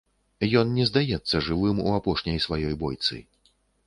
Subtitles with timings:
[0.59, 3.19] Ён не здаецца жывым у апошняй сваёй бойцы.